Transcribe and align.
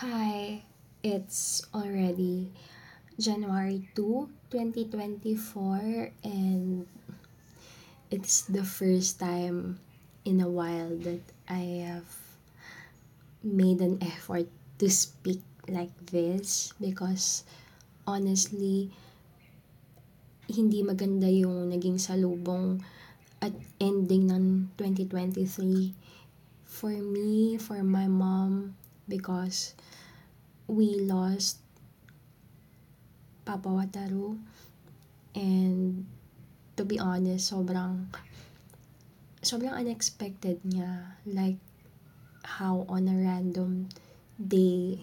Hi, 0.00 0.64
it's 1.04 1.60
already 1.76 2.48
January 3.20 3.84
2, 3.92 4.32
2024, 4.48 6.08
and 6.24 6.88
it's 8.08 8.48
the 8.48 8.64
first 8.64 9.20
time 9.20 9.76
in 10.24 10.40
a 10.40 10.48
while 10.48 10.96
that 11.04 11.20
I 11.44 11.84
have 11.84 12.08
made 13.44 13.84
an 13.84 14.00
effort 14.00 14.48
to 14.80 14.88
speak 14.88 15.44
like 15.68 15.92
this 16.08 16.72
because 16.80 17.44
honestly, 18.08 18.88
hindi 20.48 20.80
maganda 20.80 21.28
yung 21.28 21.68
naging 21.68 22.00
salubong 22.00 22.80
at 23.44 23.52
ending 23.76 24.32
ng 24.32 24.72
2023 24.80 25.92
for 26.64 26.96
me, 26.96 27.60
for 27.60 27.84
my 27.84 28.08
mom, 28.08 28.80
because 29.04 29.76
we 30.70 30.94
lost 31.02 31.58
Papa 33.42 33.66
Wataru 33.66 34.38
and 35.34 36.06
to 36.78 36.86
be 36.86 37.02
honest, 37.02 37.50
sobrang 37.50 38.06
sobrang 39.42 39.74
unexpected 39.74 40.62
niya. 40.62 41.18
Like, 41.26 41.58
how 42.46 42.86
on 42.86 43.10
a 43.10 43.16
random 43.18 43.90
day, 44.38 45.02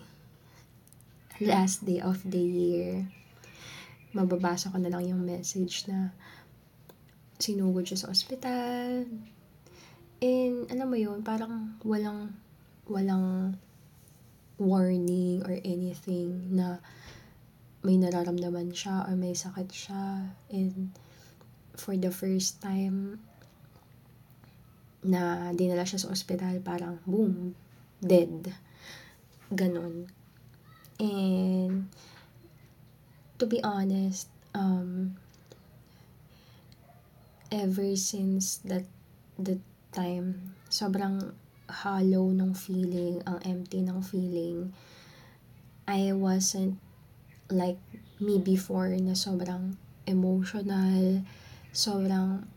last 1.44 1.84
day 1.84 2.00
of 2.00 2.24
the 2.24 2.40
year, 2.40 3.12
mababasa 4.16 4.72
ko 4.72 4.80
na 4.80 4.88
lang 4.88 5.04
yung 5.04 5.28
message 5.28 5.86
na 5.92 6.16
sinugod 7.38 7.86
siya 7.86 8.08
sa 8.08 8.10
ospital. 8.10 9.04
And, 10.18 10.56
alam 10.72 10.88
mo 10.88 10.98
yun, 10.98 11.22
parang 11.22 11.78
walang, 11.84 12.34
walang 12.90 13.60
warning 14.58 15.46
or 15.46 15.58
anything 15.62 16.54
na 16.54 16.82
may 17.86 17.96
nararamdaman 17.98 18.74
siya 18.74 19.06
or 19.06 19.14
may 19.14 19.38
sakit 19.38 19.70
siya. 19.70 20.34
And 20.50 20.92
for 21.78 21.94
the 21.94 22.10
first 22.10 22.60
time 22.60 23.22
na 25.06 25.54
dinala 25.54 25.86
siya 25.86 26.02
sa 26.02 26.12
ospital 26.12 26.58
parang 26.66 27.00
boom 27.06 27.54
dead. 28.02 28.52
Ganon. 29.54 30.10
And 30.98 31.88
to 33.38 33.46
be 33.46 33.62
honest 33.62 34.28
um 34.58 35.16
ever 37.54 37.94
since 37.96 38.60
that 38.66 38.84
that 39.38 39.62
time 39.94 40.58
sobrang 40.68 41.38
hollow 41.68 42.32
ng 42.32 42.56
feeling, 42.56 43.20
ang 43.28 43.40
empty 43.44 43.84
ng 43.84 44.00
feeling. 44.00 44.72
I 45.88 46.12
wasn't 46.16 46.80
like 47.52 47.80
me 48.20 48.40
before 48.40 48.92
na 49.00 49.16
sobrang 49.16 49.76
emotional, 50.08 51.24
sobrang 51.72 52.48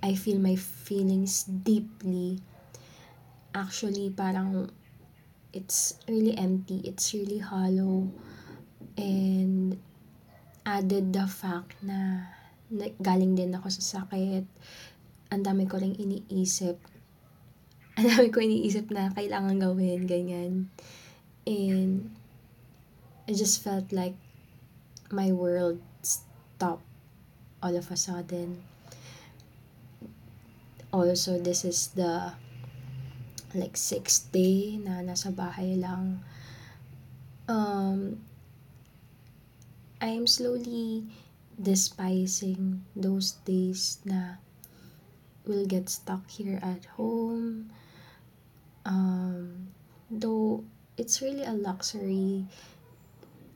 I 0.00 0.16
feel 0.16 0.40
my 0.40 0.56
feelings 0.56 1.44
deeply. 1.44 2.40
Actually, 3.52 4.08
parang 4.08 4.70
it's 5.52 5.98
really 6.08 6.32
empty, 6.38 6.80
it's 6.86 7.12
really 7.12 7.42
hollow, 7.42 8.08
and 8.96 9.76
added 10.64 11.12
the 11.12 11.26
fact 11.26 11.76
na, 11.82 12.30
na 12.70 12.88
galing 13.02 13.34
din 13.34 13.52
ako 13.52 13.68
sa 13.68 14.02
sakit, 14.02 14.46
ang 15.30 15.42
dami 15.42 15.66
ko 15.66 15.78
rin 15.78 15.94
iniisip 15.94 16.89
ang 17.98 18.06
dami 18.06 18.28
ko 18.30 18.38
iniisip 18.38 18.92
na 18.94 19.10
kailangan 19.10 19.58
gawin, 19.58 20.06
ganyan. 20.06 20.70
And, 21.46 22.14
I 23.30 23.32
just 23.32 23.62
felt 23.62 23.94
like 23.94 24.18
my 25.14 25.30
world 25.30 25.78
stopped 26.02 26.82
all 27.62 27.76
of 27.76 27.86
a 27.90 27.96
sudden. 27.96 28.58
Also, 30.90 31.38
this 31.38 31.64
is 31.64 31.94
the 31.94 32.34
like 33.54 33.78
sixth 33.78 34.34
day 34.34 34.82
na 34.82 34.98
nasa 35.06 35.30
bahay 35.30 35.78
lang. 35.78 36.26
Um, 37.46 38.18
I 40.02 40.10
am 40.10 40.26
slowly 40.26 41.06
despising 41.54 42.82
those 42.98 43.38
days 43.46 44.02
na 44.02 44.42
will 45.46 45.70
get 45.70 45.86
stuck 45.86 46.26
here 46.26 46.58
at 46.66 46.82
home 46.98 47.70
Um, 48.90 49.70
though, 50.10 50.66
it's 50.98 51.22
really 51.22 51.46
a 51.46 51.54
luxury 51.54 52.42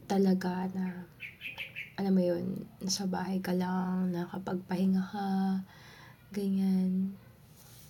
talaga 0.06 0.70
na, 0.70 1.10
alam 1.98 2.14
mo 2.14 2.22
yun, 2.22 2.62
nasa 2.78 3.10
bahay 3.10 3.42
ka 3.42 3.50
lang, 3.50 4.14
nakapagpahinga 4.14 5.02
ka, 5.10 5.28
ganyan. 6.30 7.18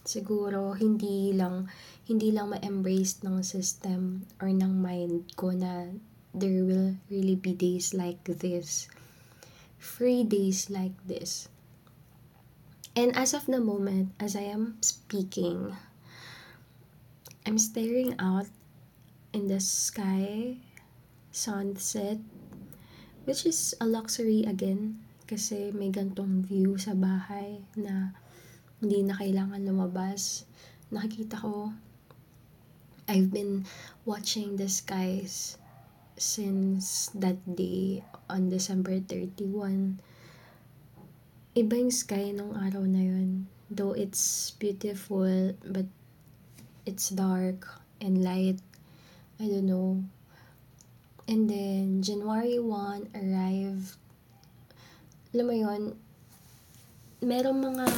Siguro, 0.09 0.73
hindi 0.73 1.37
lang, 1.37 1.69
hindi 2.09 2.33
lang 2.33 2.57
ma-embrace 2.57 3.21
ng 3.25 3.45
system 3.45 4.25
or 4.41 4.49
ng 4.49 4.81
mind 4.81 5.37
ko 5.37 5.53
na 5.53 5.93
there 6.33 6.65
will 6.65 6.97
really 7.13 7.37
be 7.37 7.53
days 7.53 7.93
like 7.93 8.25
this. 8.25 8.89
Free 9.77 10.25
days 10.25 10.73
like 10.73 10.97
this. 11.05 11.53
And 12.97 13.13
as 13.17 13.35
of 13.35 13.45
the 13.45 13.61
moment, 13.61 14.17
as 14.17 14.33
I 14.33 14.49
am 14.49 14.81
speaking, 14.81 15.77
I'm 17.45 17.61
staring 17.61 18.17
out 18.17 18.49
in 19.37 19.53
the 19.53 19.61
sky, 19.61 20.57
sunset, 21.29 22.17
which 23.29 23.45
is 23.45 23.77
a 23.77 23.85
luxury 23.85 24.49
again 24.49 25.05
kasi 25.29 25.69
may 25.77 25.93
gantong 25.93 26.41
view 26.41 26.81
sa 26.81 26.97
bahay 26.97 27.61
na 27.77 28.17
hindi 28.81 29.05
na 29.05 29.21
kailangan 29.21 29.61
lumabas. 29.61 30.49
Nakikita 30.89 31.37
ko, 31.37 31.77
I've 33.05 33.29
been 33.29 33.69
watching 34.09 34.57
the 34.57 34.73
skies 34.73 35.61
since 36.17 37.13
that 37.13 37.37
day 37.45 38.09
on 38.25 38.49
December 38.49 39.05
31. 39.05 40.01
Iba 41.53 41.75
yung 41.77 41.93
sky 41.93 42.33
nung 42.33 42.57
araw 42.57 42.89
na 42.89 43.05
yun. 43.05 43.53
Though 43.69 43.93
it's 43.93 44.57
beautiful, 44.57 45.53
but 45.61 45.93
it's 46.87 47.09
dark 47.11 47.69
and 48.01 48.23
light. 48.23 48.61
I 49.41 49.49
don't 49.49 49.67
know. 49.67 50.05
And 51.27 51.49
then, 51.49 52.03
January 52.05 52.61
1 52.61 53.17
arrived. 53.17 53.97
Alam 55.33 55.47
mo 55.49 55.55
yun, 55.57 55.83
meron 57.25 57.65
mga, 57.65 57.89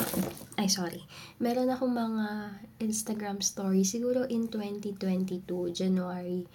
ay 0.57 0.71
sorry, 0.71 1.03
meron 1.43 1.69
akong 1.69 1.93
mga 1.93 2.55
Instagram 2.79 3.43
story, 3.43 3.83
siguro 3.83 4.25
in 4.31 4.47
2022, 4.47 5.43
January. 5.75 6.47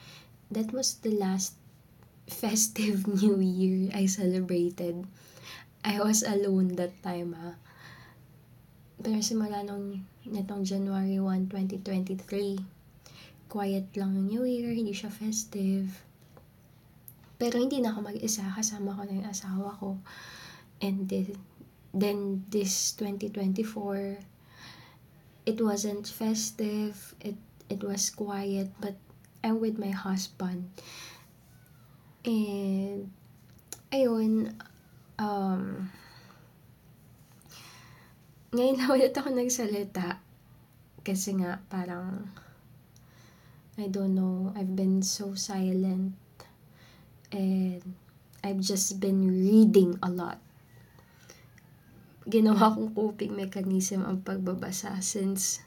That 0.48 0.72
was 0.72 1.04
the 1.04 1.12
last 1.20 1.60
festive 2.32 3.04
New 3.06 3.44
Year 3.44 3.92
I 3.92 4.08
celebrated. 4.08 5.04
I 5.84 6.00
was 6.00 6.24
alone 6.24 6.80
that 6.80 6.96
time 7.04 7.36
ha. 7.36 7.60
Pero 9.02 9.18
simula 9.26 9.66
nung 9.66 10.06
netong 10.30 10.62
January 10.62 11.18
1, 11.18 11.50
2023, 11.50 12.62
quiet 13.50 13.90
lang 13.98 14.14
yung 14.14 14.28
New 14.30 14.46
Year, 14.46 14.70
hindi 14.78 14.94
siya 14.94 15.10
festive. 15.10 15.90
Pero 17.42 17.58
hindi 17.58 17.82
na 17.82 17.90
ako 17.90 18.14
mag-isa, 18.14 18.46
kasama 18.54 18.94
ko 18.94 19.02
na 19.02 19.18
yung 19.18 19.30
asawa 19.34 19.74
ko. 19.82 19.98
And 20.86 21.10
then, 21.10 21.34
then 21.98 22.46
this 22.54 22.94
2024, 23.02 24.22
it 25.50 25.58
wasn't 25.58 26.06
festive, 26.06 27.18
it, 27.18 27.42
it 27.74 27.82
was 27.82 28.14
quiet, 28.14 28.70
but 28.78 28.94
I'm 29.42 29.58
with 29.58 29.82
my 29.82 29.90
husband. 29.90 30.70
And, 32.22 33.10
ayun, 33.90 34.54
um, 35.18 35.90
ngayon 38.52 38.76
na 38.80 38.92
ulit 38.92 39.16
ako 39.16 39.32
nagsalita. 39.32 40.20
Kasi 41.02 41.40
nga, 41.40 41.64
parang, 41.72 42.30
I 43.80 43.88
don't 43.88 44.14
know, 44.14 44.52
I've 44.54 44.76
been 44.76 45.02
so 45.02 45.34
silent. 45.34 46.14
And, 47.32 47.82
I've 48.42 48.60
just 48.60 48.98
been 48.98 49.30
reading 49.30 50.02
a 50.02 50.10
lot. 50.10 50.42
Ginawa 52.26 52.74
kong 52.74 52.98
coping 52.98 53.38
mechanism 53.38 54.02
ang 54.02 54.26
pagbabasa 54.26 54.98
since 55.02 55.62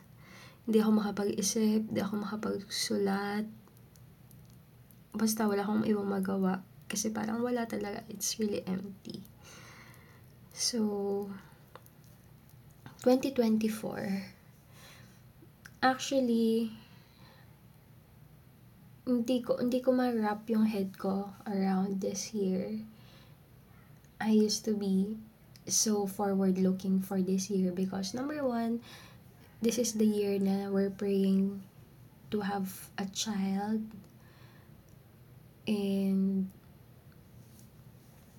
hindi 0.67 0.83
ako 0.83 0.91
makapag-isip, 0.99 1.87
hindi 1.87 2.01
ako 2.03 2.27
makapagsulat. 2.27 3.47
Basta 5.15 5.47
wala 5.47 5.63
akong 5.63 5.87
ibang 5.87 6.11
magawa. 6.11 6.67
Kasi 6.91 7.15
parang 7.15 7.47
wala 7.47 7.63
talaga. 7.71 8.03
It's 8.11 8.43
really 8.43 8.67
empty. 8.67 9.23
So, 10.51 11.31
2024, 13.05 14.25
actually, 15.85 16.73
hindi 19.05 19.45
ko 19.45 19.61
hindi 19.61 19.85
ko 19.85 19.93
ma-wrap 19.93 20.49
yung 20.49 20.65
head 20.65 20.97
ko 20.97 21.29
around 21.45 22.01
this 22.01 22.33
year. 22.33 22.81
I 24.17 24.33
used 24.33 24.65
to 24.65 24.73
be 24.73 25.21
so 25.69 26.09
forward 26.09 26.57
looking 26.57 26.97
for 26.97 27.21
this 27.21 27.53
year 27.53 27.77
because 27.77 28.17
number 28.17 28.41
one, 28.41 28.81
this 29.61 29.77
is 29.77 29.93
the 29.93 30.09
year 30.09 30.41
na 30.41 30.73
we're 30.73 30.89
praying 30.89 31.61
to 32.33 32.41
have 32.41 32.73
a 32.97 33.05
child 33.13 33.85
and 35.69 36.49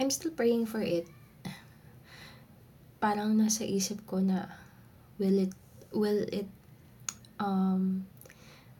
I'm 0.01 0.09
still 0.09 0.33
praying 0.33 0.65
for 0.65 0.81
it. 0.81 1.05
Parang 3.05 3.37
nasa 3.37 3.61
isip 3.61 4.01
ko 4.09 4.17
na 4.17 4.49
will 5.21 5.37
it 5.45 5.53
will 5.93 6.25
it 6.33 6.49
um 7.37 8.01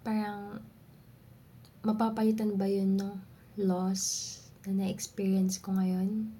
parang 0.02 0.66
mapapalitan 1.86 2.58
ba 2.58 2.66
yun 2.66 2.98
ng 2.98 3.22
loss 3.62 4.42
na 4.66 4.82
na-experience 4.82 5.62
ko 5.62 5.78
ngayon? 5.78 6.34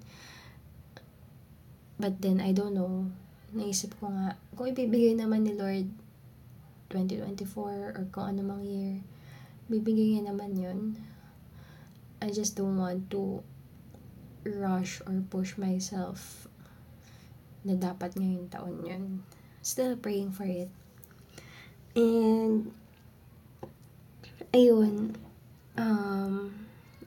But 2.02 2.18
then, 2.18 2.42
I 2.42 2.50
don't 2.50 2.74
know. 2.74 3.08
Naisip 3.54 3.94
ko 4.02 4.10
nga, 4.10 4.34
kung 4.58 4.68
ibibigay 4.74 5.14
naman 5.14 5.46
ni 5.46 5.54
Lord 5.54 5.86
2024 6.90 7.94
or 7.94 8.04
kung 8.10 8.34
ano 8.34 8.42
mang 8.42 8.66
year, 8.66 8.98
bibigay 9.70 10.18
niya 10.18 10.34
naman 10.34 10.58
yun. 10.58 10.80
I 12.18 12.34
just 12.34 12.58
don't 12.58 12.76
want 12.76 13.06
to 13.14 13.46
rush 14.42 14.98
or 15.06 15.22
push 15.30 15.54
myself 15.54 16.45
na 17.66 17.74
dapat 17.74 18.14
ngayong 18.14 18.46
taon 18.46 18.86
yun. 18.86 19.04
Still 19.60 19.98
praying 19.98 20.30
for 20.30 20.46
it. 20.46 20.70
And, 21.98 22.70
ayun, 24.54 25.18
um, 25.74 26.54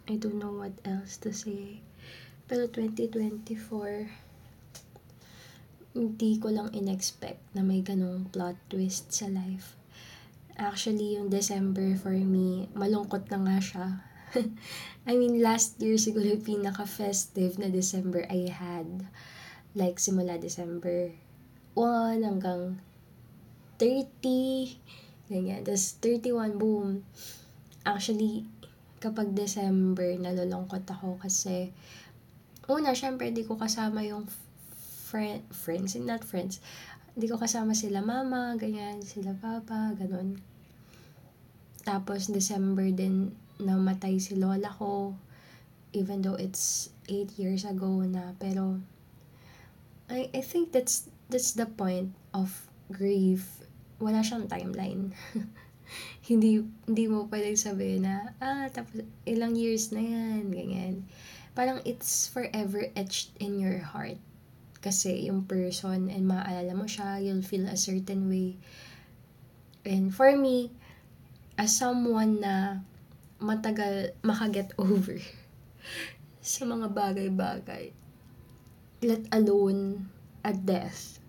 I 0.09 0.19
don't 0.19 0.37
know 0.37 0.59
what 0.59 0.75
else 0.83 1.15
to 1.23 1.31
say. 1.31 1.79
Pero 2.49 2.67
2024, 2.67 4.11
hindi 5.95 6.31
ko 6.41 6.49
lang 6.49 6.73
in-expect 6.73 7.41
na 7.53 7.61
may 7.61 7.81
ganong 7.81 8.29
plot 8.29 8.57
twist 8.67 9.13
sa 9.13 9.29
life. 9.29 9.77
Actually, 10.59 11.15
yung 11.15 11.31
December 11.31 11.95
for 11.95 12.13
me, 12.13 12.67
malungkot 12.75 13.31
na 13.31 13.39
nga 13.47 13.57
siya. 13.63 13.87
I 15.09 15.17
mean, 15.17 15.41
last 15.41 15.79
year 15.81 15.97
siguro 15.97 16.25
yung 16.25 16.45
pinaka-festive 16.45 17.57
na 17.57 17.71
December 17.71 18.25
I 18.29 18.51
had. 18.51 19.07
Like, 19.77 20.01
simula 20.01 20.41
December 20.41 21.13
1 21.77 22.25
hanggang 22.25 22.81
30. 23.77 24.75
Ganyan. 25.29 25.61
Tapos, 25.61 26.01
31, 26.01 26.57
boom. 26.57 27.05
Actually, 27.85 28.49
kapag 28.99 29.31
December, 29.37 30.17
nalulungkot 30.19 30.83
ako 30.89 31.21
kasi, 31.21 31.71
una, 32.67 32.91
syempre, 32.97 33.31
di 33.31 33.47
ko 33.47 33.55
kasama 33.55 34.03
yung 34.03 34.27
friend, 35.09 35.45
friends, 35.53 35.95
not 35.97 36.25
friends. 36.25 36.59
Hindi 37.13 37.29
ko 37.29 37.37
kasama 37.37 37.73
sila 37.73 38.01
mama, 38.03 38.53
ganyan, 38.59 39.01
sila 39.05 39.33
papa, 39.37 39.95
ganun. 39.95 40.41
Tapos, 41.85 42.27
December 42.29 42.89
din, 42.91 43.33
namatay 43.61 44.19
si 44.19 44.37
lola 44.37 44.69
ko. 44.69 45.15
Even 45.93 46.21
though 46.21 46.37
it's 46.37 46.93
8 47.09 47.39
years 47.41 47.65
ago 47.65 48.05
na. 48.05 48.37
Pero, 48.37 48.77
I, 50.09 50.29
I 50.33 50.41
think 50.41 50.73
that's, 50.73 51.07
that's 51.29 51.53
the 51.53 51.65
point 51.65 52.17
of 52.33 52.49
grief. 52.91 53.45
Wala 54.01 54.25
siyang 54.25 54.49
timeline. 54.49 55.13
hindi, 56.29 56.65
hindi 56.85 57.05
mo 57.09 57.29
pwedeng 57.29 57.57
sabihin 57.57 58.05
na, 58.05 58.33
ah, 58.41 58.65
tapos 58.69 59.05
ilang 59.25 59.53
years 59.53 59.93
na 59.93 60.01
yan, 60.01 60.49
ganyan. 60.49 61.05
Parang 61.53 61.81
it's 61.85 62.29
forever 62.29 62.89
etched 62.93 63.33
in 63.37 63.57
your 63.61 63.81
heart. 63.81 64.17
Kasi 64.79 65.27
yung 65.27 65.43
person 65.43 66.07
and 66.07 66.23
maaalala 66.23 66.71
mo 66.71 66.87
siya, 66.87 67.19
you'll 67.19 67.43
feel 67.43 67.67
a 67.67 67.75
certain 67.75 68.31
way. 68.31 68.55
And 69.83 70.13
for 70.13 70.31
me, 70.33 70.71
as 71.59 71.75
someone 71.75 72.39
na 72.39 72.85
matagal 73.43 74.15
makaget 74.23 74.71
over 74.81 75.19
sa 76.39 76.63
mga 76.63 76.87
bagay-bagay, 76.95 77.91
let 79.01 79.23
alone 79.31 80.09
a 80.43 80.51
death, 80.51 81.19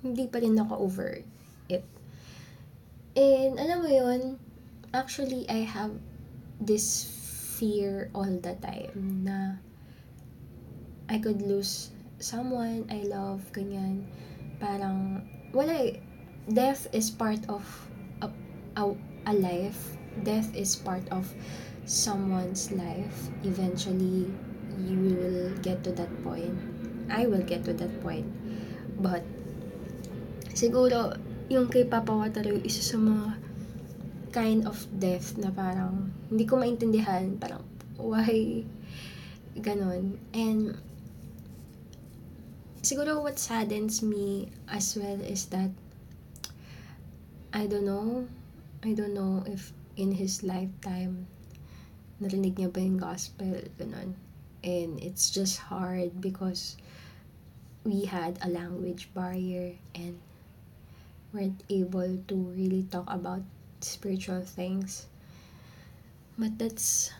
hindi 0.00 0.28
pa 0.28 0.40
rin 0.40 0.56
ako 0.60 0.84
over 0.84 1.20
it. 1.68 1.84
And 3.16 3.60
alam 3.60 3.84
mo 3.84 3.90
yun, 3.90 4.40
actually 4.92 5.44
I 5.48 5.64
have 5.64 5.92
this 6.60 7.04
fear 7.60 8.08
all 8.16 8.28
the 8.28 8.56
time 8.60 9.24
na 9.24 9.60
I 11.08 11.18
could 11.18 11.42
lose 11.42 11.90
someone 12.20 12.86
I 12.92 13.02
love, 13.08 13.44
ganyan. 13.52 14.06
Parang, 14.60 15.24
wala 15.52 15.72
eh. 15.72 16.00
Death 16.48 16.88
is 16.92 17.10
part 17.10 17.40
of 17.48 17.64
a, 18.22 18.28
a, 18.76 18.94
a 19.26 19.34
life. 19.34 19.96
Death 20.24 20.52
is 20.56 20.76
part 20.76 21.04
of 21.10 21.28
someone's 21.84 22.72
life. 22.72 23.28
Eventually, 23.44 24.30
you 24.88 24.98
will 25.16 25.52
get 25.60 25.82
to 25.84 25.92
that 25.96 26.10
point. 26.22 26.54
I 27.10 27.26
will 27.26 27.42
get 27.42 27.66
to 27.66 27.74
that 27.74 27.92
point. 28.00 28.28
But, 29.00 29.26
siguro, 30.54 31.16
yung 31.50 31.66
kay 31.68 31.88
Papa 31.88 32.14
Wataru, 32.14 32.62
isa 32.62 32.84
sa 32.84 32.96
mga 33.00 33.36
kind 34.30 34.64
of 34.64 34.78
death 34.94 35.34
na 35.36 35.50
parang, 35.50 36.14
hindi 36.30 36.46
ko 36.46 36.56
maintindihan, 36.56 37.34
parang, 37.36 37.66
why, 37.98 38.62
ganon. 39.58 40.16
And, 40.30 40.78
siguro 42.80 43.20
what 43.20 43.38
saddens 43.38 44.00
me 44.00 44.48
as 44.68 44.96
well 44.96 45.20
is 45.20 45.46
that 45.52 45.68
I 47.52 47.66
don't 47.66 47.84
know 47.84 48.24
I 48.80 48.96
don't 48.96 49.12
know 49.12 49.44
if 49.44 49.72
in 50.00 50.16
his 50.16 50.40
lifetime 50.40 51.28
narinig 52.24 52.56
niya 52.56 52.72
ba 52.72 52.80
yung 52.80 52.96
gospel 52.96 53.68
ganun 53.76 54.16
and 54.62 55.00
it's 55.02 55.30
just 55.30 55.58
hard 55.58 56.20
because 56.20 56.76
we 57.84 58.04
had 58.04 58.38
a 58.42 58.48
language 58.48 59.08
barrier 59.14 59.72
and 59.94 60.18
weren't 61.32 61.62
able 61.70 62.18
to 62.28 62.34
really 62.56 62.84
talk 62.90 63.06
about 63.08 63.40
spiritual 63.80 64.42
things 64.42 65.06
but 66.36 66.52
that's 66.58 67.12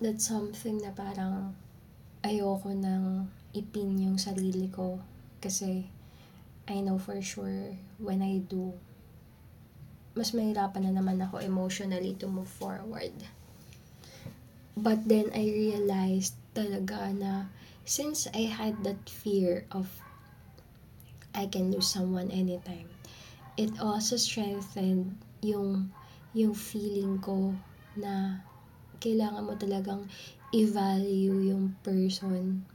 that's 0.00 0.26
something 0.26 0.80
na 0.80 0.90
parang 0.90 1.54
ayoko 2.24 2.72
nang 2.74 3.28
ipin 3.54 4.00
yung 4.00 4.18
sarili 4.18 4.66
ko 4.72 4.98
kasi 5.38 5.86
I 6.70 6.80
know 6.80 6.98
for 6.98 7.18
sure 7.18 7.74
when 7.98 8.22
I 8.22 8.42
do 8.42 8.74
mas 10.14 10.34
mahirapan 10.34 10.90
na 10.90 10.92
naman 11.02 11.22
ako 11.22 11.38
emotionally 11.38 12.18
to 12.18 12.26
move 12.26 12.50
forward. 12.50 13.14
But 14.74 15.06
then 15.06 15.30
I 15.30 15.46
realized 15.46 16.39
talaga 16.60 17.08
na 17.16 17.48
since 17.88 18.28
I 18.36 18.52
had 18.52 18.84
that 18.84 19.08
fear 19.08 19.64
of 19.72 19.88
I 21.32 21.48
can 21.48 21.72
lose 21.72 21.88
someone 21.88 22.28
anytime, 22.28 22.92
it 23.56 23.72
also 23.80 24.20
strengthened 24.20 25.16
yung 25.40 25.88
yung 26.36 26.52
feeling 26.52 27.16
ko 27.24 27.56
na 27.96 28.44
kailangan 29.00 29.48
mo 29.48 29.56
talagang 29.56 30.04
i-value 30.52 31.48
yung 31.48 31.72
person 31.80 32.68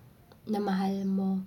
na 0.49 0.57
mahal 0.57 1.05
mo 1.05 1.45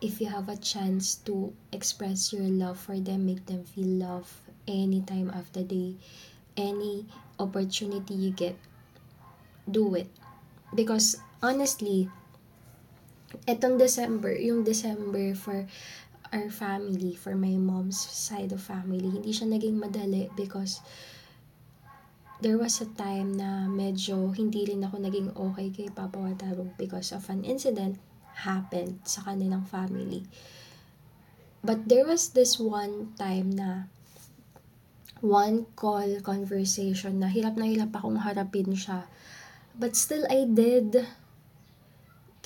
if 0.00 0.20
you 0.20 0.30
have 0.30 0.48
a 0.48 0.56
chance 0.56 1.16
to 1.26 1.52
express 1.72 2.32
your 2.32 2.46
love 2.46 2.78
for 2.78 2.98
them, 3.00 3.26
make 3.26 3.44
them 3.46 3.64
feel 3.64 3.98
love 3.98 4.30
any 4.66 5.02
time 5.02 5.30
of 5.30 5.50
the 5.52 5.62
day, 5.62 5.94
any 6.56 7.06
opportunity 7.38 8.14
you 8.14 8.30
get, 8.30 8.56
do 9.70 9.94
it. 9.94 10.06
Because 10.74 11.18
honestly, 11.42 12.10
etong 13.46 13.78
December, 13.78 14.34
yung 14.34 14.64
December 14.64 15.34
for 15.34 15.68
our 16.32 16.48
family, 16.52 17.16
for 17.16 17.36
my 17.36 17.56
mom's 17.56 17.96
side 17.98 18.52
of 18.52 18.60
family, 18.60 19.08
hindi 19.08 19.32
siya 19.32 19.48
naging 19.48 19.80
madali 19.80 20.28
because 20.36 20.84
there 22.40 22.60
was 22.60 22.78
a 22.78 22.88
time 22.94 23.34
na 23.34 23.66
medyo 23.66 24.30
hindi 24.30 24.68
rin 24.68 24.84
ako 24.86 24.96
naging 25.02 25.28
okay 25.34 25.68
kay 25.74 25.88
Papa 25.90 26.20
Wataru 26.20 26.70
because 26.78 27.10
of 27.10 27.26
an 27.32 27.42
incident 27.42 27.98
happened 28.46 29.02
sa 29.02 29.26
kanilang 29.26 29.66
family. 29.66 30.22
But 31.64 31.90
there 31.90 32.06
was 32.06 32.30
this 32.38 32.62
one 32.62 33.18
time 33.18 33.50
na 33.58 33.90
one 35.18 35.66
call 35.74 36.22
conversation 36.22 37.18
na 37.18 37.26
hirap 37.26 37.58
na 37.58 37.66
hirap 37.66 37.90
akong 37.90 38.22
harapin 38.22 38.78
siya. 38.78 39.10
But 39.74 39.98
still 39.98 40.22
I 40.30 40.46
did. 40.46 41.02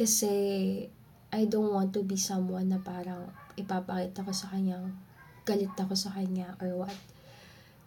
Kasi 0.02 0.35
I 1.30 1.47
don't 1.47 1.71
want 1.71 1.94
to 1.94 2.02
be 2.02 2.18
someone 2.18 2.75
na 2.75 2.82
parang 2.82 3.30
ipapakita 3.54 4.26
ko 4.26 4.35
sa 4.35 4.50
kanyang 4.50 4.90
galit 5.47 5.71
ako 5.78 5.94
sa 5.94 6.11
kanya 6.11 6.59
or 6.59 6.75
what. 6.75 6.99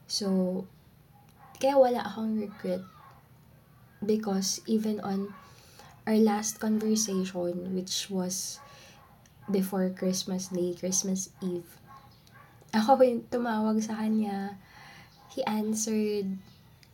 So, 0.08 0.64
kaya 1.60 1.76
wala 1.76 2.08
akong 2.08 2.40
regret 2.40 2.80
because 4.00 4.64
even 4.64 5.04
on 5.04 5.36
our 6.08 6.16
last 6.16 6.64
conversation 6.64 7.76
which 7.76 8.08
was 8.08 8.64
before 9.52 9.92
Christmas 9.92 10.48
Day, 10.56 10.72
Christmas 10.72 11.36
Eve, 11.44 11.68
ako 12.80 13.04
yung 13.04 13.28
tumawag 13.28 13.84
sa 13.84 14.00
kanya. 14.00 14.56
He 15.36 15.44
answered 15.44 16.32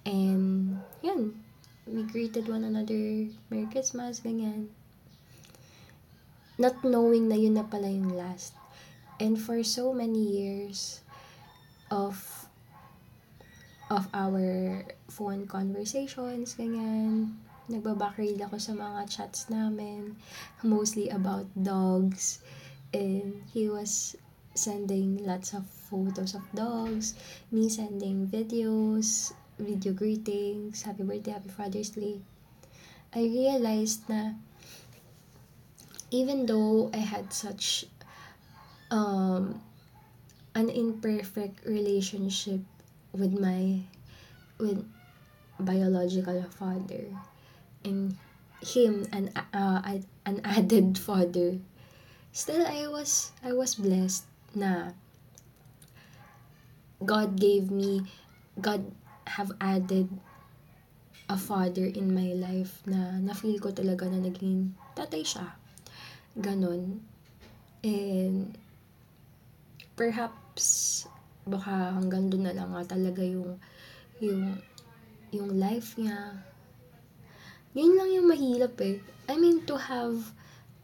and 0.09 0.81
yun, 1.05 1.37
we 1.85 2.01
greeted 2.09 2.49
one 2.49 2.65
another, 2.65 3.29
Merry 3.53 3.69
Christmas, 3.69 4.17
ganyan. 4.17 4.73
Not 6.61 6.85
knowing 6.85 7.25
na 7.25 7.41
yun 7.41 7.57
na 7.57 7.65
pala 7.65 7.89
yung 7.89 8.13
last. 8.13 8.53
And 9.17 9.33
for 9.33 9.65
so 9.65 9.97
many 9.97 10.21
years 10.21 11.01
of 11.89 12.45
of 13.89 14.05
our 14.13 14.85
phone 15.09 15.49
conversations, 15.49 16.53
ganyan, 16.53 17.33
nagbabackread 17.65 18.37
ako 18.45 18.61
sa 18.61 18.77
mga 18.77 19.09
chats 19.09 19.49
namin, 19.49 20.15
mostly 20.61 21.09
about 21.09 21.49
dogs. 21.57 22.45
And 22.93 23.41
he 23.49 23.65
was 23.65 24.13
sending 24.53 25.19
lots 25.25 25.57
of 25.57 25.65
photos 25.65 26.37
of 26.37 26.43
dogs, 26.53 27.17
me 27.49 27.67
sending 27.73 28.27
videos, 28.27 29.33
video 29.59 29.91
greetings, 29.97 30.83
happy 30.83 31.03
birthday, 31.03 31.35
happy 31.35 31.49
Father's 31.49 31.91
Day. 31.91 32.19
I 33.11 33.27
realized 33.27 34.07
na 34.07 34.39
even 36.11 36.45
though 36.45 36.91
I 36.93 36.99
had 36.99 37.31
such 37.33 37.87
um, 38.91 39.63
an 40.53 40.69
imperfect 40.69 41.65
relationship 41.65 42.59
with 43.15 43.31
my 43.31 43.79
with 44.59 44.83
biological 45.59 46.43
father 46.51 47.07
and 47.83 48.15
him 48.61 49.07
an 49.11 49.31
uh, 49.55 49.81
an 50.27 50.41
added 50.45 50.99
father 50.99 51.57
still 52.31 52.67
I 52.67 52.87
was 52.87 53.31
I 53.43 53.55
was 53.55 53.75
blessed 53.75 54.27
na 54.53 54.91
God 57.01 57.39
gave 57.39 57.71
me 57.71 58.05
God 58.59 58.91
have 59.25 59.55
added 59.63 60.11
a 61.31 61.39
father 61.39 61.87
in 61.87 62.11
my 62.11 62.35
life 62.35 62.83
na 62.83 63.15
na-feel 63.23 63.63
ko 63.63 63.71
talaga 63.71 64.11
na 64.11 64.19
naging 64.19 64.75
tatay 64.99 65.23
siya. 65.23 65.60
Ganon. 66.39 67.03
And 67.83 68.55
perhaps 69.99 71.03
baka 71.43 71.97
hanggang 71.97 72.29
doon 72.31 72.47
na 72.47 72.55
lang 72.55 72.71
nga 72.71 72.95
talaga 72.95 73.25
yung 73.25 73.57
yung 74.21 74.55
yung 75.33 75.49
life 75.59 75.97
niya. 75.97 76.45
Yun 77.75 77.95
lang 77.95 78.09
yung 78.11 78.27
mahirap 78.27 78.75
eh. 78.83 78.99
I 79.31 79.39
mean, 79.39 79.63
to 79.67 79.79
have 79.79 80.35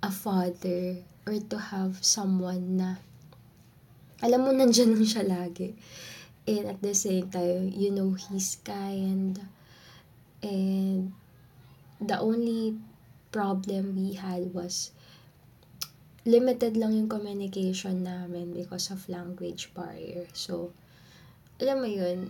a 0.03 0.11
father 0.11 1.03
or 1.27 1.35
to 1.35 1.57
have 1.59 1.99
someone 1.99 2.79
na 2.79 3.03
alam 4.17 4.47
mo, 4.47 4.49
nandyan 4.49 4.97
lang 4.97 5.05
siya 5.05 5.23
lagi. 5.27 5.77
And 6.47 6.73
at 6.73 6.79
the 6.81 6.95
same 6.95 7.29
time, 7.29 7.69
you 7.75 7.93
know, 7.93 8.17
he's 8.17 8.57
kind. 8.65 9.37
And 10.41 11.13
the 12.01 12.17
only 12.17 12.79
problem 13.29 13.93
we 13.93 14.17
had 14.17 14.55
was 14.55 14.95
limited 16.27 16.75
lang 16.75 16.91
yung 16.91 17.07
communication 17.07 18.03
namin 18.03 18.51
because 18.51 18.91
of 18.91 19.07
language 19.07 19.71
barrier. 19.71 20.27
So, 20.35 20.75
alam 21.63 21.79
mo 21.79 21.87
yun, 21.87 22.27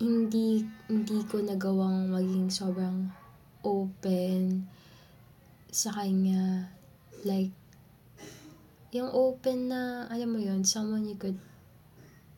hindi, 0.00 0.64
hindi 0.88 1.18
ko 1.28 1.44
nagawang 1.44 2.08
maging 2.08 2.48
sobrang 2.48 3.12
open 3.60 4.64
sa 5.68 5.92
kanya. 5.92 6.72
Like, 7.20 7.52
yung 8.96 9.12
open 9.12 9.68
na, 9.68 10.08
alam 10.08 10.32
mo 10.32 10.40
yun, 10.40 10.64
someone 10.64 11.04
you 11.04 11.20
could 11.20 11.36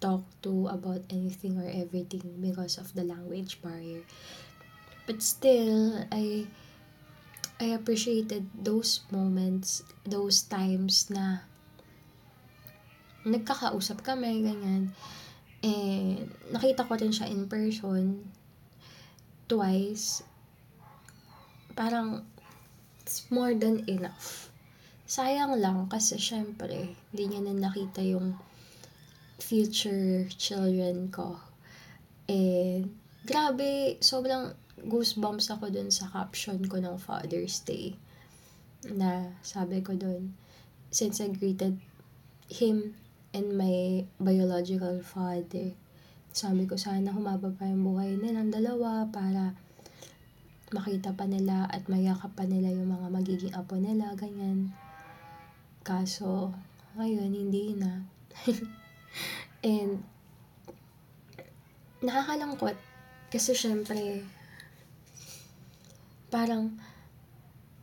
talk 0.02 0.26
to 0.42 0.66
about 0.70 1.06
anything 1.10 1.54
or 1.54 1.70
everything 1.70 2.22
because 2.42 2.82
of 2.82 2.90
the 2.98 3.06
language 3.06 3.62
barrier. 3.62 4.02
But 5.06 5.22
still, 5.22 6.02
I 6.10 6.50
I 7.58 7.74
appreciated 7.74 8.46
those 8.54 9.02
moments, 9.10 9.82
those 10.06 10.46
times 10.46 11.10
na 11.10 11.42
nagkakausap 13.26 14.06
kami, 14.06 14.46
ganyan. 14.46 14.94
And 15.58 16.30
nakita 16.54 16.86
ko 16.86 16.94
din 16.94 17.10
siya 17.10 17.26
in 17.26 17.50
person 17.50 18.30
twice. 19.50 20.22
Parang 21.74 22.22
it's 23.02 23.26
more 23.26 23.56
than 23.58 23.82
enough. 23.90 24.54
Sayang 25.08 25.58
lang 25.58 25.90
kasi 25.90 26.20
syempre, 26.20 26.94
hindi 27.10 27.24
niya 27.26 27.40
na 27.42 27.56
nakita 27.56 28.04
yung 28.06 28.38
future 29.40 30.28
children 30.36 31.08
ko. 31.08 31.40
And, 32.28 32.92
grabe, 33.24 33.96
sobrang 34.04 34.52
goosebumps 34.86 35.50
ako 35.50 35.72
dun 35.72 35.90
sa 35.90 36.06
caption 36.10 36.62
ko 36.66 36.78
ng 36.78 36.96
Father's 37.00 37.58
Day. 37.64 37.98
Na 38.94 39.34
sabi 39.42 39.82
ko 39.82 39.98
dun, 39.98 40.36
since 40.92 41.18
I 41.18 41.32
greeted 41.32 41.80
him 42.48 42.94
and 43.34 43.58
my 43.58 44.06
biological 44.16 45.02
father, 45.04 45.74
sabi 46.32 46.64
ko 46.70 46.78
sana 46.78 47.10
humaba 47.10 47.50
pa 47.50 47.66
yung 47.66 47.82
buhay 47.82 48.14
nilang 48.16 48.54
dalawa 48.54 49.04
para 49.10 49.58
makita 50.70 51.16
pa 51.16 51.24
nila 51.24 51.64
at 51.68 51.88
mayakap 51.88 52.32
pa 52.36 52.44
nila 52.44 52.72
yung 52.72 52.92
mga 52.92 53.08
magiging 53.08 53.54
apo 53.56 53.80
nila, 53.80 54.12
ganyan. 54.14 54.72
Kaso, 55.80 56.52
ngayon, 56.94 57.32
hindi 57.32 57.72
na. 57.72 58.04
And, 59.64 60.04
nakakalangkot. 62.04 62.76
Kasi 63.32 63.56
syempre, 63.56 64.24
parang, 66.30 66.80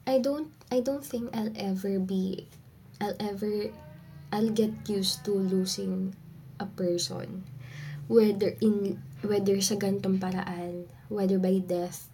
I 0.05 0.19
don't, 0.19 0.53
I 0.71 0.79
don't 0.81 1.03
think 1.05 1.33
I'll 1.35 1.53
ever 1.55 1.99
be, 1.99 2.47
I'll 3.01 3.17
ever, 3.19 3.73
I'll 4.31 4.53
get 4.53 4.73
used 4.87 5.25
to 5.25 5.33
losing 5.33 6.15
a 6.59 6.65
person. 6.65 7.43
Whether 8.07 8.53
in, 8.61 9.01
whether 9.25 9.57
sa 9.61 9.75
gantong 9.75 10.21
paraan, 10.21 10.85
whether 11.09 11.41
by 11.41 11.57
death, 11.61 12.09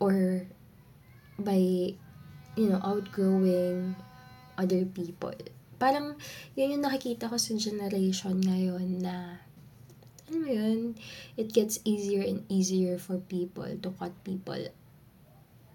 or 0.00 0.44
by, 1.38 1.92
you 2.56 2.66
know, 2.68 2.80
outgrowing 2.80 3.96
other 4.56 4.88
people 4.88 5.36
parang 5.76 6.16
yun 6.56 6.76
yung 6.76 6.84
nakikita 6.84 7.28
ko 7.28 7.36
sa 7.36 7.52
generation 7.56 8.40
ngayon 8.40 9.04
na 9.04 9.44
ano 10.26 10.36
mo 10.42 10.50
yun, 10.50 10.98
it 11.38 11.54
gets 11.54 11.78
easier 11.86 12.24
and 12.24 12.42
easier 12.50 12.98
for 12.98 13.22
people 13.30 13.68
to 13.78 13.94
cut 13.94 14.10
people 14.26 14.58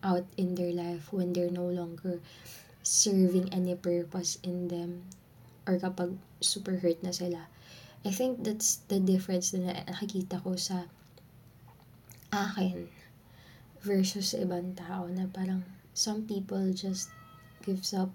out 0.04 0.26
in 0.38 0.56
their 0.56 0.74
life 0.74 1.14
when 1.14 1.34
they're 1.34 1.54
no 1.54 1.66
longer 1.66 2.20
serving 2.84 3.54
any 3.54 3.76
purpose 3.76 4.38
in 4.42 4.68
them 4.68 5.06
or 5.70 5.78
kapag 5.78 6.18
super 6.42 6.82
hurt 6.82 6.98
na 7.06 7.14
sila. 7.14 7.46
I 8.02 8.10
think 8.10 8.42
that's 8.42 8.82
the 8.90 8.98
difference 8.98 9.54
na 9.54 9.86
nakikita 9.86 10.42
ko 10.42 10.58
sa 10.58 10.90
akin 12.34 12.90
versus 13.86 14.34
sa 14.34 14.42
ibang 14.42 14.74
tao 14.74 15.06
na 15.06 15.30
parang 15.30 15.62
some 15.94 16.26
people 16.26 16.74
just 16.74 17.14
gives 17.62 17.94
up 17.94 18.10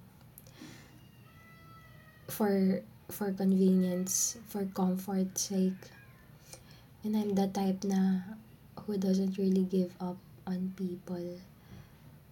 for 2.26 2.83
for 3.11 3.31
convenience, 3.31 4.37
for 4.50 4.66
comfort 4.75 5.38
sake. 5.38 5.78
And 7.07 7.14
I'm 7.14 7.38
the 7.38 7.47
type 7.47 7.87
na 7.87 8.35
who 8.83 8.99
doesn't 8.99 9.38
really 9.38 9.62
give 9.62 9.95
up 10.02 10.19
on 10.47 10.75
people. 10.75 11.38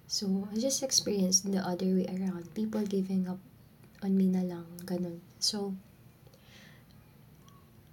So, 0.06 0.48
I 0.52 0.60
just 0.60 0.82
experienced 0.82 1.50
the 1.50 1.64
other 1.64 1.86
way 1.86 2.06
around. 2.06 2.52
People 2.54 2.84
giving 2.84 3.26
up 3.26 3.40
on 4.04 4.16
me 4.16 4.28
na 4.28 4.44
lang. 4.44 4.68
Ganun. 4.84 5.18
So, 5.40 5.74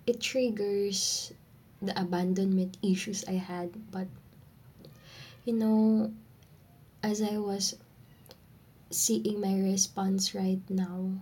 it 0.05 0.19
triggers 0.19 1.31
the 1.81 1.95
abandonment 1.99 2.77
issues 2.83 3.23
I 3.25 3.41
had. 3.41 3.71
But, 3.89 4.07
you 5.45 5.53
know, 5.55 6.11
as 7.01 7.23
I 7.23 7.39
was 7.41 7.75
seeing 8.91 9.41
my 9.41 9.55
response 9.57 10.35
right 10.35 10.61
now, 10.69 11.15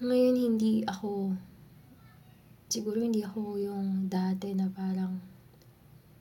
ngayon 0.00 0.36
hindi 0.36 0.86
ako, 0.86 1.34
siguro 2.70 3.02
hindi 3.02 3.26
ako 3.26 3.58
yung 3.58 4.06
dati 4.08 4.54
na 4.54 4.70
parang 4.70 5.20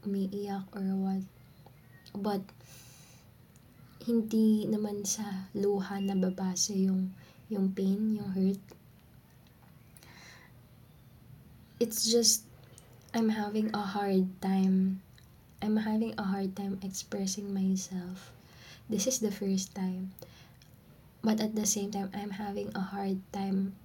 umiiyak 0.03 0.67
or 0.75 0.87
what. 0.97 1.23
But, 2.13 2.43
hindi 4.03 4.67
naman 4.67 5.07
sa 5.07 5.47
luha 5.55 6.03
na 6.03 6.11
babase 6.19 6.75
yung, 6.75 7.15
yung 7.47 7.71
pain, 7.71 8.19
yung 8.19 8.31
hurt. 8.35 8.59
It's 11.79 12.11
just, 12.11 12.43
I'm 13.15 13.31
having 13.31 13.71
a 13.71 13.79
hard 13.79 14.27
time. 14.43 14.99
I'm 15.63 15.79
having 15.79 16.19
a 16.19 16.23
hard 16.27 16.55
time 16.59 16.83
expressing 16.83 17.55
myself. 17.55 18.35
This 18.91 19.07
is 19.07 19.23
the 19.23 19.31
first 19.31 19.71
time. 19.71 20.11
But 21.23 21.39
at 21.39 21.55
the 21.55 21.63
same 21.63 21.95
time, 21.95 22.11
I'm 22.11 22.35
having 22.35 22.75
a 22.75 22.83
hard 22.83 23.23
time 23.31 23.79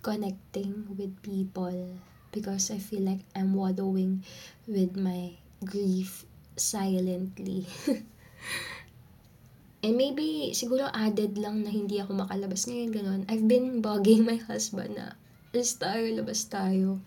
connecting 0.00 0.96
with 0.96 1.20
people 1.20 2.00
because 2.32 2.70
I 2.72 2.80
feel 2.80 3.04
like 3.04 3.20
I'm 3.36 3.52
wallowing 3.52 4.24
with 4.64 4.96
my 4.96 5.36
grief 5.60 6.24
silently. 6.56 7.68
And 9.78 9.94
maybe, 9.94 10.50
siguro 10.58 10.90
added 10.90 11.38
lang 11.38 11.62
na 11.62 11.70
hindi 11.70 12.02
ako 12.02 12.26
makalabas 12.26 12.66
ngayon, 12.66 12.90
ganun. 12.90 13.22
I've 13.30 13.46
been 13.46 13.78
bugging 13.78 14.26
my 14.26 14.34
husband 14.34 14.98
na, 14.98 15.14
labas 15.54 15.78
tayo, 15.78 16.04
labas 16.18 16.40
tayo. 16.50 16.98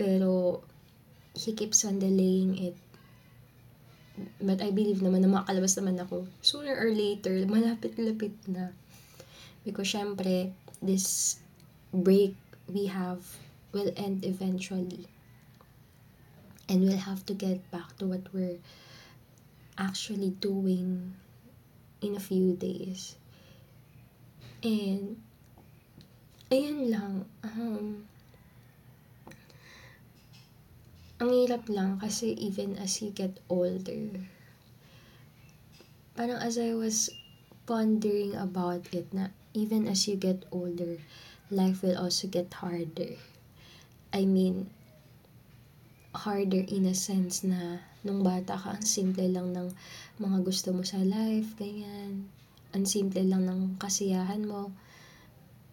Pero, 0.00 0.64
he 1.36 1.52
keeps 1.52 1.84
on 1.84 2.00
delaying 2.00 2.56
it. 2.56 2.76
But 4.40 4.64
I 4.64 4.72
believe 4.72 5.04
naman 5.04 5.20
na 5.20 5.28
makalabas 5.28 5.76
naman 5.76 6.00
ako. 6.00 6.24
Sooner 6.40 6.72
or 6.72 6.88
later, 6.88 7.44
malapit-lapit 7.44 8.32
na. 8.48 8.72
Because 9.60 9.92
syempre, 9.92 10.56
this 10.80 11.36
break 11.92 12.32
we 12.72 12.88
have 12.88 13.20
will 13.76 13.92
end 14.00 14.24
eventually. 14.24 15.04
And 16.72 16.88
we'll 16.88 17.04
have 17.04 17.28
to 17.28 17.36
get 17.36 17.60
back 17.68 18.00
to 18.00 18.08
what 18.08 18.24
we're 18.32 18.64
actually 19.76 20.32
doing 20.40 21.14
in 22.00 22.16
a 22.16 22.20
few 22.20 22.54
days. 22.56 23.16
And, 24.62 25.20
ayun 26.50 26.90
lang. 26.90 27.14
Um, 27.42 28.06
ang 31.16 31.30
hirap 31.32 31.64
lang 31.72 31.96
kasi 31.96 32.36
even 32.36 32.76
as 32.76 33.00
you 33.00 33.08
get 33.08 33.40
older, 33.48 34.20
parang 36.12 36.40
as 36.40 36.60
I 36.60 36.76
was 36.76 37.08
pondering 37.64 38.36
about 38.36 38.84
it 38.92 39.08
na 39.12 39.32
even 39.56 39.88
as 39.88 40.04
you 40.04 40.14
get 40.14 40.44
older, 40.52 41.00
life 41.50 41.80
will 41.80 41.96
also 41.96 42.28
get 42.28 42.52
harder. 42.52 43.16
I 44.12 44.28
mean, 44.28 44.70
harder 46.12 46.64
in 46.68 46.84
a 46.84 46.96
sense 46.96 47.44
na 47.44 47.84
nung 48.06 48.22
bata 48.22 48.54
ka, 48.54 48.78
ang 48.78 48.86
simple 48.86 49.26
lang 49.26 49.50
ng 49.50 49.68
mga 50.22 50.38
gusto 50.46 50.70
mo 50.70 50.86
sa 50.86 51.02
life, 51.02 51.58
ganyan. 51.58 52.30
Ang 52.70 52.86
simple 52.86 53.26
lang 53.26 53.42
ng 53.44 53.76
kasiyahan 53.82 54.46
mo. 54.46 54.70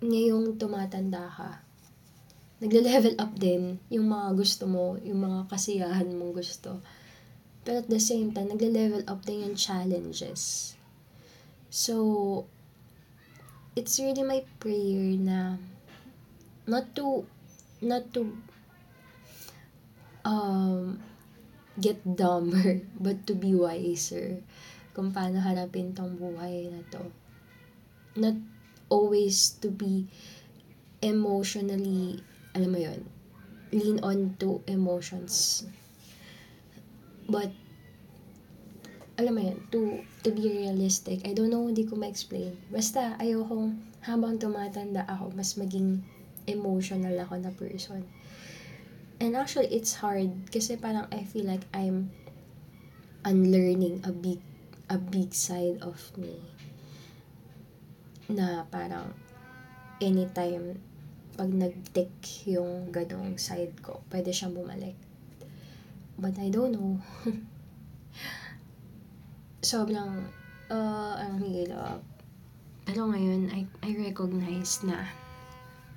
Ngayong 0.02 0.58
tumatanda 0.58 1.30
ka, 1.30 1.64
nagle-level 2.60 3.16
up 3.22 3.38
din 3.38 3.78
yung 3.94 4.10
mga 4.10 4.34
gusto 4.34 4.66
mo, 4.66 4.98
yung 5.06 5.22
mga 5.22 5.48
kasiyahan 5.48 6.10
mong 6.12 6.34
gusto. 6.34 6.82
Pero 7.64 7.80
at 7.80 7.88
the 7.88 8.02
same 8.02 8.36
time, 8.36 8.52
nagle-level 8.52 9.06
up 9.08 9.24
din 9.24 9.48
yung 9.48 9.56
challenges. 9.56 10.76
So, 11.72 12.46
it's 13.76 13.98
really 14.00 14.24
my 14.24 14.46
prayer 14.62 15.18
na 15.18 15.58
not 16.68 16.94
to 16.96 17.26
not 17.84 18.08
to 18.16 18.32
um 20.24 21.02
get 21.80 22.02
dumber, 22.04 22.82
but 23.00 23.26
to 23.28 23.34
be 23.34 23.56
wiser 23.56 24.42
kung 24.94 25.10
paano 25.10 25.42
harapin 25.42 25.98
tong 25.98 26.22
buhay 26.22 26.70
na 26.70 26.86
to. 26.94 27.02
Not 28.14 28.38
always 28.94 29.58
to 29.66 29.74
be 29.74 30.06
emotionally, 31.02 32.22
alam 32.54 32.70
mo 32.70 32.80
yun, 32.80 33.02
lean 33.74 33.98
on 34.06 34.38
to 34.38 34.62
emotions. 34.70 35.66
But, 37.26 37.50
alam 39.18 39.34
mo 39.34 39.42
yun, 39.42 39.58
to, 39.74 40.06
to 40.22 40.30
be 40.30 40.46
realistic. 40.46 41.26
I 41.26 41.34
don't 41.34 41.50
know, 41.50 41.66
hindi 41.66 41.90
ko 41.90 41.98
ma-explain. 41.98 42.54
Basta, 42.70 43.18
ayokong 43.18 43.82
habang 44.06 44.38
tumatanda 44.38 45.10
ako, 45.10 45.34
mas 45.34 45.58
maging 45.58 46.06
emotional 46.46 47.18
ako 47.18 47.34
na 47.42 47.50
person 47.50 48.06
And 49.24 49.40
actually, 49.40 49.72
it's 49.72 50.04
hard 50.04 50.52
kasi 50.52 50.76
parang 50.76 51.08
I 51.08 51.24
feel 51.24 51.48
like 51.48 51.64
I'm 51.72 52.12
unlearning 53.24 54.04
a 54.04 54.12
big 54.12 54.44
a 54.92 55.00
big 55.00 55.32
side 55.32 55.80
of 55.80 55.96
me 56.20 56.44
na 58.28 58.68
parang 58.68 59.16
anytime 60.04 60.76
pag 61.40 61.56
nag-tick 61.56 62.12
yung 62.52 62.92
ganong 62.92 63.40
side 63.40 63.80
ko, 63.80 64.04
pwede 64.12 64.36
siyang 64.36 64.60
bumalik. 64.60 65.00
But 66.20 66.36
I 66.36 66.52
don't 66.52 66.76
know. 66.76 67.00
Sobrang, 69.64 70.28
uh, 70.68 71.16
ang 71.16 71.40
hirap. 71.40 72.04
Pero 72.84 73.08
ngayon, 73.08 73.56
I, 73.56 73.64
I 73.80 73.96
recognize 73.96 74.84
na 74.84 75.08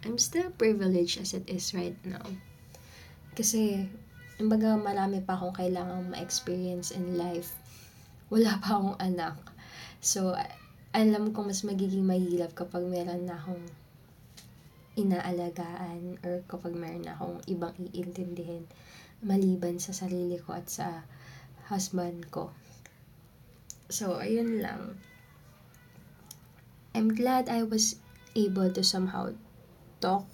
I'm 0.06 0.14
still 0.16 0.54
privileged 0.54 1.18
as 1.18 1.34
it 1.34 1.50
is 1.50 1.74
right 1.74 1.98
now. 2.06 2.22
Kasi, 3.36 3.84
kumbaga 4.40 4.80
marami 4.80 5.20
pa 5.20 5.36
akong 5.36 5.52
kailangang 5.52 6.08
ma-experience 6.08 6.88
in 6.88 7.20
life. 7.20 7.52
Wala 8.32 8.56
pa 8.56 8.80
akong 8.80 8.96
anak. 8.96 9.36
So, 10.00 10.32
alam 10.96 11.36
ko 11.36 11.44
mas 11.44 11.60
magiging 11.60 12.08
mahirap 12.08 12.56
kapag 12.56 12.88
meron 12.88 13.28
na 13.28 13.36
akong 13.36 13.60
inaalagaan 14.96 16.16
or 16.24 16.40
kapag 16.48 16.72
meron 16.72 17.04
na 17.04 17.12
akong 17.12 17.44
ibang 17.44 17.76
iintindihin 17.92 18.64
maliban 19.20 19.76
sa 19.76 19.92
sarili 19.92 20.40
ko 20.40 20.56
at 20.56 20.72
sa 20.72 21.04
husband 21.68 22.32
ko. 22.32 22.56
So, 23.92 24.16
ayun 24.24 24.64
lang. 24.64 24.96
I'm 26.96 27.12
glad 27.12 27.52
I 27.52 27.60
was 27.68 28.00
able 28.32 28.72
to 28.72 28.80
somehow 28.80 29.36
talk 30.00 30.24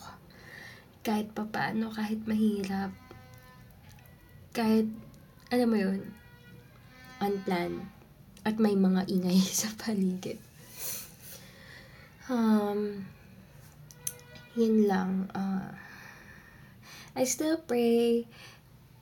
kahit 1.03 1.35
papaano, 1.35 1.91
kahit 1.91 2.23
mahirap, 2.31 2.95
kahit, 4.55 4.87
alam 5.51 5.69
mo 5.69 5.79
yun, 5.79 6.01
unplanned, 7.19 7.83
at 8.47 8.59
may 8.63 8.79
mga 8.79 9.11
ingay 9.11 9.39
sa 9.67 9.71
paligid. 9.75 10.39
Um, 12.31 13.03
yun 14.55 14.87
lang. 14.87 15.27
Uh, 15.35 15.75
I 17.19 17.27
still 17.27 17.59
pray 17.59 18.31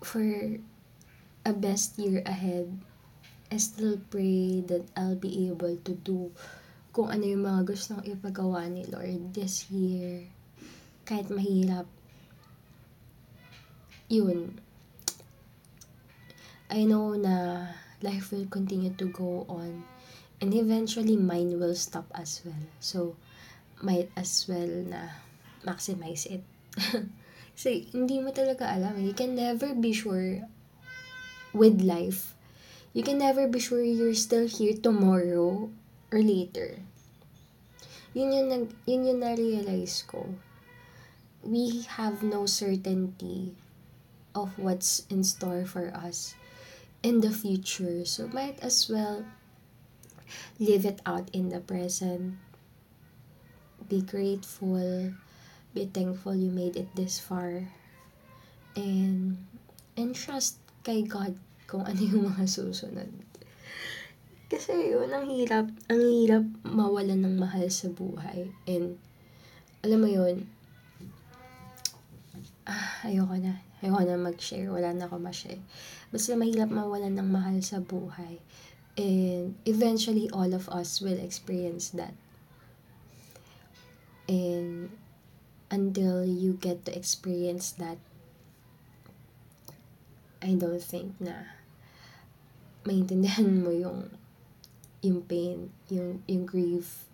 for 0.00 0.24
a 1.44 1.52
best 1.52 2.00
year 2.00 2.24
ahead. 2.24 2.72
I 3.52 3.60
still 3.60 4.00
pray 4.08 4.64
that 4.72 4.88
I'll 4.96 5.20
be 5.20 5.52
able 5.52 5.76
to 5.84 5.92
do 6.00 6.32
kung 6.96 7.12
ano 7.12 7.28
yung 7.28 7.44
mga 7.44 7.70
gustong 7.70 8.02
ipagawa 8.02 8.66
ni 8.66 8.88
Lord 8.88 9.30
this 9.36 9.68
year 9.70 10.26
kahit 11.10 11.26
mahirap, 11.26 11.90
yun, 14.06 14.62
I 16.70 16.86
know 16.86 17.18
na 17.18 17.66
life 17.98 18.30
will 18.30 18.46
continue 18.46 18.94
to 18.94 19.10
go 19.10 19.42
on 19.50 19.82
and 20.38 20.54
eventually 20.54 21.18
mine 21.18 21.58
will 21.58 21.74
stop 21.74 22.06
as 22.14 22.46
well. 22.46 22.62
So, 22.78 23.18
might 23.82 24.14
as 24.14 24.46
well 24.46 24.70
na 24.86 25.18
maximize 25.66 26.30
it. 26.30 26.46
Kasi 27.58 27.90
hindi 27.90 28.22
mo 28.22 28.30
talaga 28.30 28.70
alam. 28.70 29.02
You 29.02 29.10
can 29.10 29.34
never 29.34 29.74
be 29.74 29.90
sure 29.90 30.46
with 31.50 31.82
life. 31.82 32.38
You 32.94 33.02
can 33.02 33.18
never 33.18 33.50
be 33.50 33.58
sure 33.58 33.82
you're 33.82 34.14
still 34.14 34.46
here 34.46 34.78
tomorrow 34.78 35.74
or 36.14 36.20
later. 36.22 36.78
Yun 38.14 38.30
yung, 38.30 38.46
nag, 38.46 38.64
yun 38.86 39.10
yung 39.10 39.20
na-realize 39.26 40.06
ko 40.06 40.38
we 41.42 41.82
have 41.96 42.22
no 42.22 42.46
certainty 42.46 43.54
of 44.34 44.58
what's 44.58 45.06
in 45.10 45.24
store 45.24 45.64
for 45.64 45.90
us 45.94 46.34
in 47.02 47.20
the 47.20 47.30
future. 47.30 48.04
So 48.04 48.28
might 48.28 48.60
as 48.60 48.88
well 48.88 49.24
live 50.58 50.84
it 50.84 51.00
out 51.06 51.28
in 51.32 51.48
the 51.48 51.60
present. 51.60 52.36
Be 53.88 54.02
grateful. 54.02 55.14
Be 55.74 55.86
thankful 55.86 56.34
you 56.34 56.50
made 56.50 56.76
it 56.76 56.94
this 56.94 57.18
far. 57.18 57.66
And, 58.76 59.38
and 59.96 60.14
trust 60.14 60.58
kay 60.84 61.02
God 61.02 61.34
kung 61.66 61.82
ano 61.86 61.98
yung 61.98 62.30
mga 62.30 62.46
susunod. 62.56 63.10
Kasi 64.50 64.90
yun, 64.90 65.14
ang 65.14 65.30
hirap, 65.30 65.70
ang 65.86 66.02
hirap 66.02 66.42
mawalan 66.66 67.22
ng 67.22 67.38
mahal 67.38 67.70
sa 67.70 67.86
buhay. 67.86 68.50
And, 68.66 68.98
alam 69.86 70.02
mo 70.02 70.10
yun, 70.10 70.50
ah, 72.70 73.02
ayoko 73.02 73.34
na. 73.42 73.58
Ayoko 73.82 74.06
na 74.06 74.14
mag-share. 74.14 74.70
Wala 74.70 74.94
na 74.94 75.10
ako 75.10 75.18
ma-share. 75.18 75.58
Basta 76.14 76.38
mahirap 76.38 76.70
mawalan 76.70 77.18
ng 77.18 77.28
mahal 77.28 77.58
sa 77.66 77.82
buhay. 77.82 78.38
And 78.94 79.58
eventually, 79.66 80.30
all 80.30 80.54
of 80.54 80.70
us 80.70 81.02
will 81.02 81.18
experience 81.18 81.90
that. 81.98 82.14
And 84.30 84.94
until 85.70 86.22
you 86.22 86.54
get 86.54 86.86
to 86.86 86.94
experience 86.94 87.74
that, 87.82 87.98
I 90.40 90.54
don't 90.56 90.80
think 90.80 91.18
na 91.20 91.58
maintindihan 92.86 93.60
mo 93.60 93.74
yung 93.74 94.08
yung 95.00 95.24
pain, 95.24 95.72
yung, 95.88 96.20
yung 96.28 96.44
grief 96.44 97.08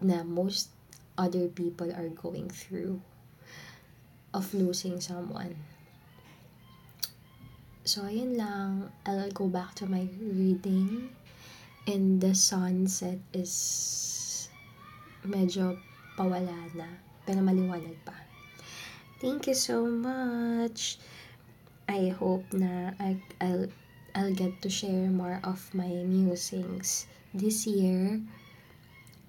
na 0.00 0.24
most 0.24 0.68
other 1.16 1.48
people 1.48 1.88
are 1.92 2.08
going 2.12 2.48
through 2.52 3.00
of 4.32 4.52
losing 4.54 5.00
someone. 5.00 5.56
So, 7.84 8.06
ayun 8.06 8.38
lang. 8.38 8.92
I'll 9.04 9.30
go 9.34 9.50
back 9.50 9.74
to 9.82 9.86
my 9.86 10.08
reading. 10.20 11.10
And 11.82 12.22
the 12.22 12.30
sunset 12.30 13.18
is 13.34 14.48
medyo 15.26 15.76
pawala 16.14 16.54
na. 16.78 16.86
Pero 17.26 17.42
maliwanag 17.42 17.98
pa. 18.06 18.14
Thank 19.18 19.50
you 19.50 19.58
so 19.58 19.86
much. 19.86 20.98
I 21.90 22.14
hope 22.14 22.46
na 22.54 22.94
I, 23.02 23.18
I'll, 23.42 23.66
I'll 24.14 24.34
get 24.34 24.62
to 24.62 24.70
share 24.70 25.10
more 25.10 25.42
of 25.42 25.58
my 25.74 25.90
musings 26.06 27.10
this 27.34 27.66
year. 27.66 28.22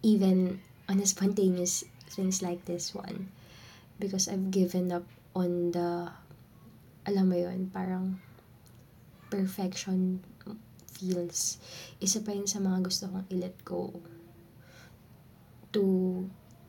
Even 0.05 0.61
on 0.89 1.01
a 1.01 1.05
spontaneous 1.05 1.83
things 2.09 2.41
like 2.45 2.65
this 2.65 2.93
one. 2.93 3.33
Because 3.99 4.27
I've 4.27 4.51
given 4.51 4.91
up 4.91 5.05
on 5.35 5.71
the, 5.71 6.11
alam 7.05 7.25
mo 7.29 7.37
yun, 7.37 7.69
parang 7.73 8.19
perfection 9.29 10.21
feels. 10.93 11.57
Isa 11.99 12.21
pa 12.21 12.31
yun 12.31 12.47
sa 12.47 12.61
mga 12.61 12.85
gusto 12.85 13.09
kong 13.09 13.25
i-let 13.33 13.57
go. 13.65 13.91
To 15.73 15.83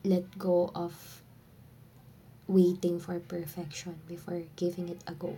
let 0.05 0.25
go 0.37 0.73
of 0.73 1.21
waiting 2.47 2.99
for 3.01 3.17
perfection 3.21 3.97
before 4.09 4.41
giving 4.55 4.89
it 4.89 5.01
a 5.07 5.13
go. 5.13 5.37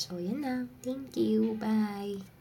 So, 0.00 0.16
yan 0.16 0.40
na. 0.40 0.54
Thank 0.80 1.18
you. 1.18 1.60
Bye. 1.60 2.39